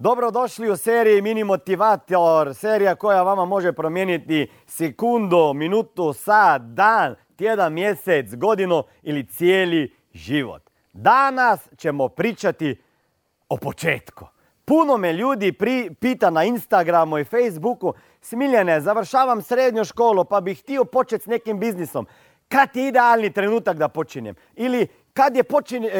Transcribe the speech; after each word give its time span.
Dobrodošli 0.00 0.70
u 0.70 0.76
seriji 0.76 1.22
Mini 1.22 1.44
Motivator, 1.44 2.54
serija 2.54 2.94
koja 2.94 3.22
vama 3.22 3.44
može 3.44 3.72
promijeniti 3.72 4.50
sekundu, 4.66 5.52
minutu, 5.54 6.12
sat, 6.12 6.62
dan, 6.62 7.14
tjedan, 7.36 7.72
mjesec, 7.72 8.34
godinu 8.34 8.82
ili 9.02 9.26
cijeli 9.26 9.94
život. 10.12 10.62
Danas 10.92 11.68
ćemo 11.76 12.08
pričati 12.08 12.82
o 13.48 13.56
početku. 13.56 14.26
Puno 14.64 14.96
me 14.96 15.12
ljudi 15.12 15.52
pita 16.00 16.30
na 16.30 16.44
Instagramu 16.44 17.18
i 17.18 17.24
Facebooku, 17.24 17.94
Smiljene, 18.20 18.80
završavam 18.80 19.42
srednju 19.42 19.84
školu 19.84 20.24
pa 20.24 20.40
bih 20.40 20.60
htio 20.60 20.84
početi 20.84 21.24
s 21.24 21.26
nekim 21.26 21.58
biznisom. 21.60 22.06
Kad 22.48 22.76
je 22.76 22.88
idealni 22.88 23.32
trenutak 23.32 23.76
da 23.76 23.88
počinjem? 23.88 24.34
Ili 24.54 24.86
kad 25.12 25.36
je, 25.36 25.44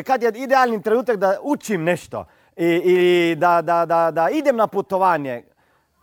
kad 0.02 0.22
je 0.22 0.32
idealni 0.36 0.82
trenutak 0.82 1.16
da 1.16 1.38
učim 1.42 1.84
nešto? 1.84 2.24
I, 2.58 3.34
da, 3.38 3.62
da, 3.62 3.86
da, 3.86 4.10
da 4.10 4.28
idem 4.30 4.56
na 4.56 4.66
putovanje, 4.66 5.42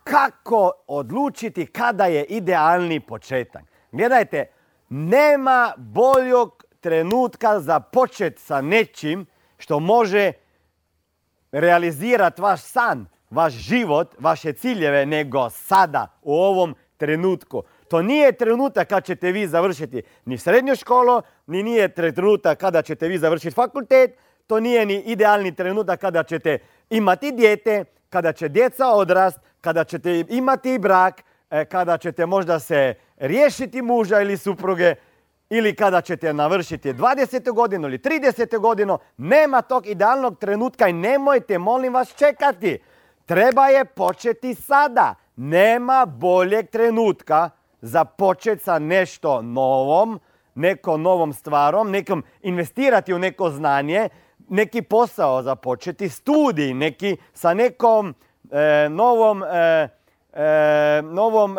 kako 0.04 0.70
odlučiti 0.86 1.66
kada 1.66 2.06
je 2.06 2.24
idealni 2.24 3.00
početak? 3.00 3.62
Gledajte, 3.92 4.46
nema 4.88 5.72
boljog 5.76 6.64
trenutka 6.80 7.60
za 7.60 7.80
počet 7.80 8.38
sa 8.38 8.60
nečim 8.60 9.26
što 9.58 9.80
može 9.80 10.32
realizirati 11.52 12.42
vaš 12.42 12.62
san, 12.62 13.06
vaš 13.30 13.52
život, 13.52 14.14
vaše 14.18 14.52
ciljeve, 14.52 15.06
nego 15.06 15.50
sada, 15.50 16.18
u 16.22 16.34
ovom 16.34 16.74
trenutku. 16.96 17.62
To 17.88 18.02
nije 18.02 18.32
trenutak 18.32 18.88
kad 18.88 19.04
ćete 19.04 19.32
vi 19.32 19.46
završiti 19.46 20.02
ni 20.24 20.38
srednju 20.38 20.76
školu, 20.76 21.22
ni 21.46 21.62
nije 21.62 21.88
trenutak 21.88 22.58
kada 22.58 22.82
ćete 22.82 23.08
vi 23.08 23.18
završiti 23.18 23.54
fakultet, 23.54 24.18
to 24.46 24.60
nije 24.60 24.86
ni 24.86 24.94
idealni 24.94 25.54
trenutak 25.54 26.00
kada 26.00 26.22
ćete 26.22 26.58
imati 26.90 27.32
dijete, 27.32 27.84
kada 28.08 28.32
će 28.32 28.48
djeca 28.48 28.86
odrast, 28.88 29.38
kada 29.60 29.84
ćete 29.84 30.24
imati 30.28 30.78
brak, 30.78 31.22
e, 31.50 31.64
kada 31.64 31.98
ćete 31.98 32.26
možda 32.26 32.58
se 32.58 32.94
riješiti 33.16 33.82
muža 33.82 34.20
ili 34.20 34.36
supruge, 34.36 34.94
ili 35.50 35.74
kada 35.74 36.00
ćete 36.00 36.32
navršiti 36.32 36.92
20. 36.92 37.52
godinu 37.52 37.88
ili 37.88 37.98
30. 37.98 38.58
godinu, 38.58 38.98
nema 39.16 39.62
tog 39.62 39.86
idealnog 39.86 40.38
trenutka 40.38 40.88
i 40.88 40.92
nemojte, 40.92 41.58
molim 41.58 41.94
vas, 41.94 42.14
čekati. 42.16 42.78
Treba 43.26 43.66
je 43.66 43.84
početi 43.84 44.54
sada. 44.54 45.14
Nema 45.36 46.06
boljeg 46.06 46.70
trenutka 46.70 47.50
za 47.80 48.04
početi 48.04 48.64
sa 48.64 48.78
nešto 48.78 49.42
novom, 49.42 50.20
nekom 50.54 51.02
novom 51.02 51.32
stvarom, 51.32 51.90
nekom 51.90 52.24
investirati 52.42 53.14
u 53.14 53.18
neko 53.18 53.50
znanje, 53.50 54.08
neki 54.48 54.82
posao 54.82 55.42
započeti, 55.42 56.08
studij 56.08 56.74
neki 56.74 57.16
sa 57.32 57.54
nekom 57.54 58.14
e, 58.50 58.88
novom, 58.88 59.42
e, 59.42 59.88
e, 60.32 61.02
novom 61.02 61.56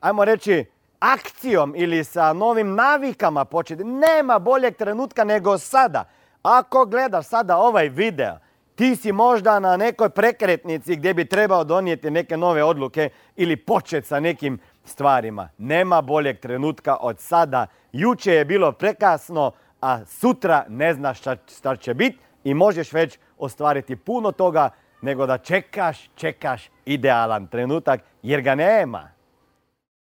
ajmo 0.00 0.24
reći, 0.24 0.64
akcijom 1.00 1.74
ili 1.76 2.04
sa 2.04 2.32
novim 2.32 2.74
navikama 2.74 3.44
početi. 3.44 3.84
Nema 3.84 4.38
boljeg 4.38 4.76
trenutka 4.76 5.24
nego 5.24 5.58
sada. 5.58 6.04
Ako 6.42 6.84
gledaš 6.84 7.26
sada 7.26 7.56
ovaj 7.56 7.88
video, 7.88 8.38
ti 8.74 8.96
si 8.96 9.12
možda 9.12 9.60
na 9.60 9.76
nekoj 9.76 10.08
prekretnici 10.08 10.96
gdje 10.96 11.14
bi 11.14 11.24
trebao 11.24 11.64
donijeti 11.64 12.10
neke 12.10 12.36
nove 12.36 12.64
odluke 12.64 13.10
ili 13.36 13.56
početi 13.56 14.06
sa 14.06 14.20
nekim 14.20 14.58
stvarima. 14.84 15.48
Nema 15.58 16.02
boljeg 16.02 16.40
trenutka 16.40 16.96
od 17.00 17.20
sada. 17.20 17.66
Juče 17.92 18.32
je 18.32 18.44
bilo 18.44 18.72
prekasno, 18.72 19.52
a 19.80 20.04
sutra 20.06 20.64
ne 20.68 20.94
znaš 20.94 21.18
šta, 21.18 21.76
će 21.76 21.94
biti 21.94 22.18
i 22.44 22.54
možeš 22.54 22.92
već 22.92 23.18
ostvariti 23.38 23.96
puno 23.96 24.32
toga 24.32 24.70
nego 25.02 25.26
da 25.26 25.38
čekaš, 25.38 26.10
čekaš 26.14 26.70
idealan 26.84 27.46
trenutak 27.46 28.00
jer 28.22 28.40
ga 28.40 28.54
nema. 28.54 29.17